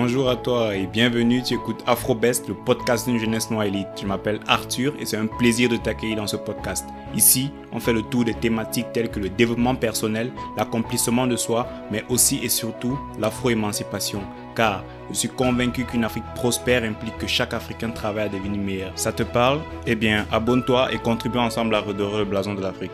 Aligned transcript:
Bonjour 0.00 0.30
à 0.30 0.36
toi 0.36 0.76
et 0.76 0.86
bienvenue, 0.86 1.42
tu 1.42 1.54
écoutes 1.54 1.82
AfroBest, 1.84 2.46
le 2.46 2.54
podcast 2.54 3.08
d'une 3.08 3.18
jeunesse 3.18 3.50
noire 3.50 3.64
élite. 3.64 3.88
Je 4.00 4.06
m'appelle 4.06 4.38
Arthur 4.46 4.94
et 5.00 5.04
c'est 5.04 5.16
un 5.16 5.26
plaisir 5.26 5.68
de 5.68 5.76
t'accueillir 5.76 6.18
dans 6.18 6.28
ce 6.28 6.36
podcast. 6.36 6.86
Ici, 7.16 7.50
on 7.72 7.80
fait 7.80 7.92
le 7.92 8.02
tour 8.02 8.24
des 8.24 8.34
thématiques 8.34 8.92
telles 8.92 9.10
que 9.10 9.18
le 9.18 9.28
développement 9.28 9.74
personnel, 9.74 10.30
l'accomplissement 10.56 11.26
de 11.26 11.34
soi, 11.34 11.66
mais 11.90 12.04
aussi 12.08 12.38
et 12.44 12.48
surtout 12.48 12.96
l'afro-émancipation. 13.18 14.20
Car 14.54 14.84
je 15.10 15.16
suis 15.16 15.28
convaincu 15.28 15.82
qu'une 15.82 16.04
Afrique 16.04 16.32
prospère 16.36 16.84
implique 16.84 17.18
que 17.18 17.26
chaque 17.26 17.52
Africain 17.52 17.90
travaille 17.90 18.26
à 18.26 18.28
devenir 18.28 18.62
meilleur. 18.62 18.92
Ça 18.94 19.10
te 19.10 19.24
parle? 19.24 19.58
Eh 19.84 19.96
bien, 19.96 20.26
abonne-toi 20.30 20.92
et 20.92 20.98
contribue 20.98 21.38
ensemble 21.38 21.74
à 21.74 21.80
redorer 21.80 22.18
le 22.18 22.24
blason 22.24 22.54
de 22.54 22.62
l'Afrique. 22.62 22.92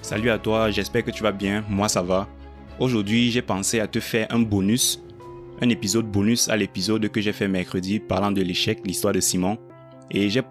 Salut 0.00 0.30
à 0.30 0.38
toi, 0.38 0.70
j'espère 0.70 1.04
que 1.04 1.10
tu 1.10 1.22
vas 1.22 1.32
bien, 1.32 1.62
moi 1.68 1.90
ça 1.90 2.00
va. 2.00 2.26
Aujourd'hui, 2.80 3.30
j'ai 3.30 3.42
pensé 3.42 3.78
à 3.78 3.86
te 3.86 4.00
faire 4.00 4.26
un 4.30 4.40
bonus, 4.40 5.00
un 5.60 5.68
épisode 5.68 6.06
bonus 6.06 6.48
à 6.48 6.56
l'épisode 6.56 7.08
que 7.08 7.20
j'ai 7.20 7.32
fait 7.32 7.46
mercredi 7.46 8.00
parlant 8.00 8.32
de 8.32 8.42
l'échec, 8.42 8.80
l'histoire 8.84 9.14
de 9.14 9.20
Simon. 9.20 9.58
Et 10.10 10.28
j'ai 10.28 10.42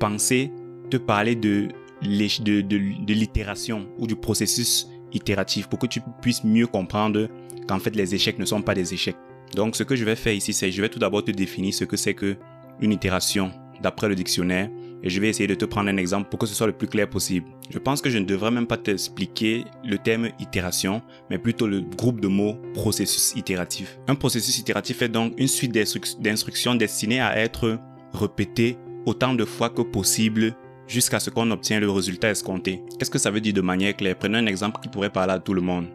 pensé 0.00 0.50
te 0.90 0.96
parler 0.96 1.36
de, 1.36 1.68
l'itération 2.02 3.86
ou 3.98 4.08
du 4.08 4.16
processus 4.16 4.88
itératif 5.12 5.68
pour 5.68 5.78
que 5.78 5.86
tu 5.86 6.00
puisses 6.20 6.42
mieux 6.42 6.66
comprendre 6.66 7.28
qu'en 7.68 7.78
fait 7.78 7.94
les 7.94 8.16
échecs 8.16 8.40
ne 8.40 8.44
sont 8.44 8.60
pas 8.60 8.74
des 8.74 8.92
échecs. 8.92 9.16
Donc 9.54 9.76
ce 9.76 9.84
que 9.84 9.94
je 9.94 10.04
vais 10.04 10.16
faire 10.16 10.32
ici, 10.32 10.52
c'est 10.52 10.72
je 10.72 10.82
vais 10.82 10.88
tout 10.88 10.98
d'abord 10.98 11.22
te 11.22 11.30
définir 11.30 11.72
ce 11.72 11.84
que 11.84 11.96
c'est 11.96 12.14
que 12.14 12.36
une 12.80 12.90
itération 12.90 13.52
d'après 13.80 14.08
le 14.08 14.16
dictionnaire 14.16 14.70
et 15.02 15.10
je 15.10 15.20
vais 15.20 15.28
essayer 15.28 15.46
de 15.46 15.54
te 15.54 15.64
prendre 15.64 15.88
un 15.88 15.96
exemple 15.96 16.28
pour 16.28 16.38
que 16.38 16.46
ce 16.46 16.54
soit 16.54 16.66
le 16.66 16.72
plus 16.72 16.88
clair 16.88 17.08
possible. 17.08 17.46
Je 17.70 17.78
pense 17.78 18.00
que 18.00 18.10
je 18.10 18.18
ne 18.18 18.24
devrais 18.24 18.50
même 18.50 18.66
pas 18.66 18.76
t'expliquer 18.76 19.64
le 19.84 19.98
terme 19.98 20.28
itération, 20.38 21.02
mais 21.30 21.38
plutôt 21.38 21.66
le 21.66 21.80
groupe 21.80 22.20
de 22.20 22.28
mots 22.28 22.56
processus 22.74 23.34
itératif. 23.36 23.98
Un 24.08 24.14
processus 24.14 24.58
itératif 24.58 25.02
est 25.02 25.08
donc 25.08 25.34
une 25.38 25.48
suite 25.48 25.72
d'instructions 25.72 26.74
destinées 26.74 27.20
à 27.20 27.36
être 27.38 27.78
répétées 28.12 28.76
autant 29.06 29.34
de 29.34 29.44
fois 29.44 29.70
que 29.70 29.82
possible 29.82 30.54
jusqu'à 30.86 31.20
ce 31.20 31.30
qu'on 31.30 31.50
obtient 31.50 31.80
le 31.80 31.90
résultat 31.90 32.30
escompté. 32.30 32.82
Qu'est-ce 32.98 33.10
que 33.10 33.18
ça 33.18 33.30
veut 33.30 33.40
dire 33.40 33.54
de 33.54 33.60
manière 33.60 33.96
claire? 33.96 34.16
Prenons 34.16 34.38
un 34.38 34.46
exemple 34.46 34.80
qui 34.80 34.88
pourrait 34.88 35.10
parler 35.10 35.32
à 35.32 35.38
tout 35.38 35.54
le 35.54 35.62
monde 35.62 35.86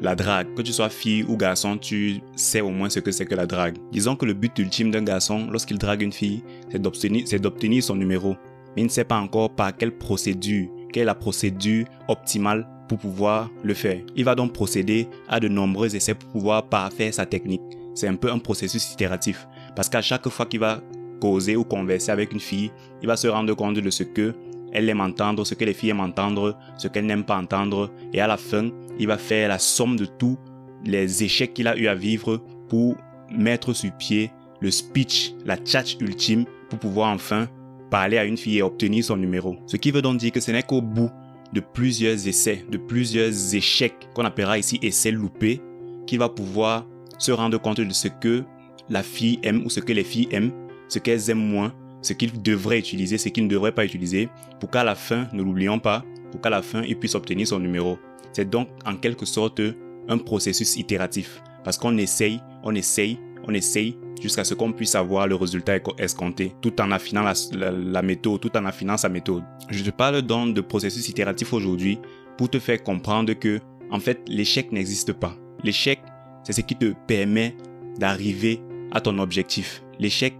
la 0.00 0.14
drague. 0.14 0.54
Que 0.54 0.62
tu 0.62 0.72
sois 0.72 0.88
fille 0.88 1.24
ou 1.24 1.36
garçon, 1.36 1.76
tu 1.76 2.20
sais 2.36 2.60
au 2.60 2.70
moins 2.70 2.88
ce 2.88 3.00
que 3.00 3.10
c'est 3.10 3.26
que 3.26 3.34
la 3.34 3.46
drague. 3.46 3.76
Disons 3.92 4.16
que 4.16 4.24
le 4.24 4.32
but 4.32 4.58
ultime 4.58 4.90
d'un 4.90 5.02
garçon, 5.02 5.46
lorsqu'il 5.50 5.78
drague 5.78 6.02
une 6.02 6.12
fille, 6.12 6.42
c'est 6.70 7.38
d'obtenir 7.40 7.82
son 7.82 7.96
numéro 7.96 8.36
mais 8.74 8.82
il 8.82 8.86
ne 8.86 8.90
sait 8.90 9.04
pas 9.04 9.18
encore 9.18 9.50
par 9.50 9.76
quelle 9.76 9.96
procédure, 9.96 10.68
quelle 10.92 11.02
est 11.02 11.06
la 11.06 11.14
procédure 11.14 11.86
optimale 12.08 12.68
pour 12.88 12.98
pouvoir 12.98 13.50
le 13.62 13.74
faire. 13.74 14.00
Il 14.16 14.24
va 14.24 14.34
donc 14.34 14.52
procéder 14.52 15.08
à 15.28 15.38
de 15.38 15.48
nombreux 15.48 15.94
essais 15.94 16.14
pour 16.14 16.28
pouvoir 16.30 16.68
parfaire 16.68 17.14
sa 17.14 17.26
technique. 17.26 17.62
C'est 17.94 18.08
un 18.08 18.16
peu 18.16 18.30
un 18.30 18.38
processus 18.38 18.92
itératif. 18.92 19.46
Parce 19.76 19.88
qu'à 19.88 20.02
chaque 20.02 20.28
fois 20.28 20.46
qu'il 20.46 20.60
va 20.60 20.80
causer 21.20 21.54
ou 21.54 21.64
converser 21.64 22.10
avec 22.10 22.32
une 22.32 22.40
fille, 22.40 22.72
il 23.00 23.06
va 23.06 23.16
se 23.16 23.28
rendre 23.28 23.54
compte 23.54 23.76
de 23.76 23.90
ce 23.90 24.02
que 24.02 24.34
elle 24.72 24.88
aime 24.88 25.00
entendre, 25.00 25.44
ce 25.44 25.54
que 25.54 25.64
les 25.64 25.74
filles 25.74 25.90
aiment 25.90 26.00
entendre, 26.00 26.56
ce 26.78 26.88
qu'elle 26.88 27.06
n'aime 27.06 27.24
pas 27.24 27.36
entendre. 27.36 27.90
Et 28.12 28.20
à 28.20 28.26
la 28.26 28.36
fin, 28.36 28.70
il 28.98 29.06
va 29.06 29.18
faire 29.18 29.48
la 29.48 29.58
somme 29.58 29.96
de 29.96 30.04
tous 30.04 30.38
les 30.84 31.22
échecs 31.22 31.54
qu'il 31.54 31.68
a 31.68 31.76
eu 31.76 31.86
à 31.88 31.94
vivre 31.94 32.42
pour 32.68 32.96
mettre 33.30 33.72
sur 33.72 33.92
pied 33.92 34.30
le 34.60 34.70
speech, 34.70 35.32
la 35.44 35.56
tchatch 35.56 35.96
ultime 36.00 36.44
pour 36.68 36.78
pouvoir 36.78 37.10
enfin 37.10 37.48
parler 37.90 38.18
à 38.18 38.24
une 38.24 38.36
fille 38.36 38.58
et 38.58 38.62
obtenir 38.62 39.04
son 39.04 39.16
numéro. 39.16 39.56
Ce 39.66 39.76
qui 39.76 39.90
veut 39.90 40.02
donc 40.02 40.18
dire 40.18 40.32
que 40.32 40.40
ce 40.40 40.50
n'est 40.50 40.62
qu'au 40.62 40.80
bout 40.80 41.10
de 41.52 41.60
plusieurs 41.60 42.26
essais, 42.26 42.64
de 42.70 42.78
plusieurs 42.78 43.54
échecs, 43.54 44.08
qu'on 44.14 44.24
appellera 44.24 44.58
ici 44.58 44.78
essais 44.82 45.10
loupés, 45.10 45.60
qu'il 46.06 46.18
va 46.18 46.28
pouvoir 46.28 46.86
se 47.18 47.32
rendre 47.32 47.60
compte 47.60 47.80
de 47.80 47.92
ce 47.92 48.08
que 48.08 48.44
la 48.88 49.02
fille 49.02 49.38
aime 49.42 49.64
ou 49.64 49.70
ce 49.70 49.80
que 49.80 49.92
les 49.92 50.04
filles 50.04 50.28
aiment, 50.30 50.52
ce 50.88 50.98
qu'elles 50.98 51.30
aiment 51.30 51.38
moins, 51.38 51.72
ce 52.02 52.12
qu'il 52.12 52.40
devrait 52.40 52.78
utiliser, 52.78 53.18
ce 53.18 53.28
qu'il 53.28 53.44
ne 53.44 53.48
devrait 53.48 53.72
pas 53.72 53.84
utiliser, 53.84 54.28
pour 54.58 54.70
qu'à 54.70 54.84
la 54.84 54.94
fin, 54.94 55.28
ne 55.32 55.42
l'oublions 55.42 55.78
pas, 55.78 56.04
pour 56.30 56.40
qu'à 56.40 56.50
la 56.50 56.62
fin, 56.62 56.82
il 56.82 56.98
puisse 56.98 57.14
obtenir 57.14 57.46
son 57.46 57.58
numéro. 57.58 57.98
C'est 58.32 58.48
donc 58.48 58.68
en 58.86 58.96
quelque 58.96 59.26
sorte 59.26 59.60
un 60.08 60.18
processus 60.18 60.76
itératif. 60.76 61.42
Parce 61.64 61.76
qu'on 61.76 61.96
essaye, 61.98 62.40
on 62.62 62.74
essaye, 62.74 63.18
on 63.46 63.52
essaye, 63.52 63.96
jusqu'à 64.20 64.44
ce 64.44 64.54
qu'on 64.54 64.72
puisse 64.72 64.94
avoir 64.94 65.26
le 65.26 65.34
résultat 65.34 65.78
escompté, 65.98 66.54
tout 66.60 66.80
en 66.80 66.90
affinant 66.90 67.24
la, 67.52 68.02
méthode, 68.02 68.40
tout 68.40 68.56
en 68.56 68.64
affinant 68.64 68.96
sa 68.96 69.08
méthode. 69.08 69.42
Je 69.68 69.82
te 69.82 69.90
parle 69.90 70.22
donc 70.22 70.54
de 70.54 70.60
processus 70.60 71.08
itératif 71.08 71.52
aujourd'hui 71.52 71.98
pour 72.36 72.50
te 72.50 72.58
faire 72.58 72.82
comprendre 72.82 73.32
que, 73.32 73.60
en 73.90 73.98
fait, 73.98 74.20
l'échec 74.28 74.72
n'existe 74.72 75.12
pas. 75.12 75.34
L'échec, 75.64 76.00
c'est 76.44 76.52
ce 76.52 76.60
qui 76.60 76.76
te 76.76 76.92
permet 77.06 77.56
d'arriver 77.98 78.60
à 78.92 79.00
ton 79.00 79.18
objectif. 79.18 79.82
L'échec 79.98 80.34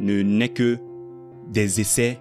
ne 0.00 0.22
n'est 0.22 0.48
que 0.48 0.78
des 1.48 1.80
essais 1.80 2.18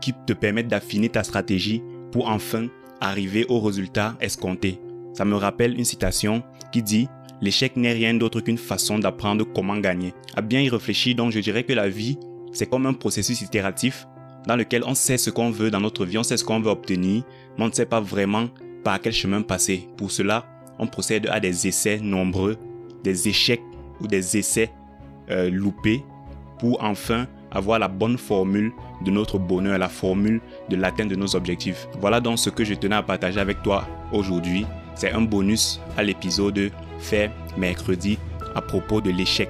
qui 0.00 0.12
te 0.26 0.32
permettent 0.32 0.68
d'affiner 0.68 1.08
ta 1.08 1.22
stratégie 1.22 1.82
pour 2.12 2.28
enfin 2.28 2.68
arriver 3.00 3.46
au 3.48 3.60
résultat 3.60 4.16
escompté. 4.20 4.80
Ça 5.14 5.24
me 5.24 5.36
rappelle 5.36 5.78
une 5.78 5.84
citation 5.84 6.42
qui 6.72 6.82
dit 6.82 7.08
l'échec 7.44 7.76
n'est 7.76 7.92
rien 7.92 8.14
d'autre 8.14 8.40
qu'une 8.40 8.56
façon 8.56 8.98
d'apprendre 8.98 9.44
comment 9.54 9.76
gagner. 9.76 10.14
À 10.34 10.40
bien 10.40 10.60
y 10.62 10.70
réfléchir, 10.70 11.14
donc 11.14 11.30
je 11.30 11.40
dirais 11.40 11.62
que 11.62 11.74
la 11.74 11.90
vie, 11.90 12.18
c'est 12.52 12.66
comme 12.66 12.86
un 12.86 12.94
processus 12.94 13.42
itératif 13.42 14.06
dans 14.48 14.56
lequel 14.56 14.82
on 14.86 14.94
sait 14.94 15.18
ce 15.18 15.28
qu'on 15.28 15.50
veut 15.50 15.70
dans 15.70 15.80
notre 15.80 16.06
vie, 16.06 16.16
on 16.16 16.22
sait 16.22 16.38
ce 16.38 16.44
qu'on 16.44 16.60
veut 16.60 16.70
obtenir, 16.70 17.22
mais 17.58 17.64
on 17.64 17.68
ne 17.68 17.72
sait 17.72 17.84
pas 17.84 18.00
vraiment 18.00 18.48
par 18.82 18.98
quel 18.98 19.12
chemin 19.12 19.42
passer. 19.42 19.86
Pour 19.98 20.10
cela, 20.10 20.46
on 20.78 20.86
procède 20.86 21.28
à 21.30 21.38
des 21.38 21.68
essais 21.68 21.98
nombreux, 22.00 22.56
des 23.02 23.28
échecs 23.28 23.62
ou 24.00 24.06
des 24.06 24.38
essais 24.38 24.70
euh, 25.30 25.50
loupés 25.50 26.02
pour 26.58 26.82
enfin 26.82 27.26
avoir 27.50 27.78
la 27.78 27.88
bonne 27.88 28.16
formule 28.16 28.72
de 29.04 29.10
notre 29.10 29.38
bonheur, 29.38 29.76
la 29.76 29.90
formule 29.90 30.40
de 30.70 30.76
l'atteinte 30.76 31.08
de 31.08 31.16
nos 31.16 31.36
objectifs. 31.36 31.88
Voilà 32.00 32.20
donc 32.20 32.38
ce 32.38 32.48
que 32.48 32.64
je 32.64 32.72
tenais 32.72 32.96
à 32.96 33.02
partager 33.02 33.38
avec 33.38 33.62
toi 33.62 33.86
aujourd'hui. 34.12 34.64
C'est 34.94 35.10
un 35.10 35.22
bonus 35.22 35.80
à 35.96 36.02
l'épisode 36.02 36.70
fait 37.04 37.30
mercredi 37.56 38.18
à 38.54 38.60
propos 38.60 39.00
de 39.00 39.10
l'échec. 39.10 39.48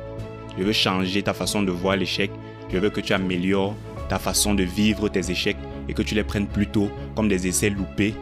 Je 0.58 0.62
veux 0.62 0.72
changer 0.72 1.22
ta 1.22 1.32
façon 1.32 1.62
de 1.62 1.70
voir 1.70 1.96
l'échec. 1.96 2.30
Je 2.72 2.78
veux 2.78 2.90
que 2.90 3.00
tu 3.00 3.12
améliores 3.12 3.74
ta 4.08 4.18
façon 4.18 4.54
de 4.54 4.62
vivre 4.62 5.08
tes 5.08 5.30
échecs 5.30 5.56
et 5.88 5.94
que 5.94 6.02
tu 6.02 6.14
les 6.14 6.24
prennes 6.24 6.46
plutôt 6.46 6.90
comme 7.14 7.28
des 7.28 7.46
essais 7.46 7.70
loupés, 7.70 8.14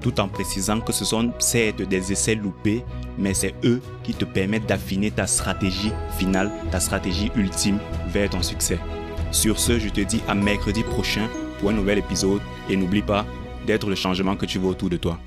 tout 0.00 0.20
en 0.20 0.28
précisant 0.28 0.80
que 0.80 0.92
ce 0.92 1.04
sont 1.04 1.32
certes 1.38 1.82
des 1.82 2.12
essais 2.12 2.34
loupés, 2.34 2.84
mais 3.18 3.34
c'est 3.34 3.54
eux 3.64 3.80
qui 4.02 4.14
te 4.14 4.24
permettent 4.24 4.66
d'affiner 4.66 5.10
ta 5.10 5.26
stratégie 5.26 5.92
finale, 6.18 6.50
ta 6.70 6.80
stratégie 6.80 7.30
ultime 7.36 7.78
vers 8.08 8.30
ton 8.30 8.42
succès. 8.42 8.78
Sur 9.32 9.58
ce, 9.58 9.78
je 9.78 9.88
te 9.88 10.00
dis 10.00 10.22
à 10.28 10.34
mercredi 10.34 10.82
prochain 10.82 11.28
pour 11.58 11.70
un 11.70 11.74
nouvel 11.74 11.98
épisode 11.98 12.40
et 12.70 12.76
n'oublie 12.76 13.02
pas 13.02 13.26
d'être 13.66 13.88
le 13.88 13.96
changement 13.96 14.36
que 14.36 14.46
tu 14.46 14.58
veux 14.58 14.68
autour 14.68 14.90
de 14.90 14.96
toi. 14.96 15.18